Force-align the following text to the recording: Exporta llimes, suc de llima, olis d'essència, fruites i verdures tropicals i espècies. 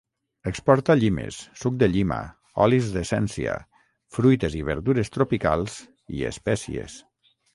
Exporta 0.51 0.93
llimes, 1.01 1.35
suc 1.63 1.75
de 1.83 1.89
llima, 1.95 2.17
olis 2.65 2.89
d'essència, 2.95 3.59
fruites 4.17 4.57
i 4.63 4.63
verdures 4.71 5.15
tropicals 5.19 5.77
i 6.21 6.25
espècies. 6.33 6.97